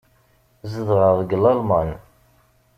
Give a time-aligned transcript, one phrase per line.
[0.71, 1.89] Zedɣeɣ deg Lalman.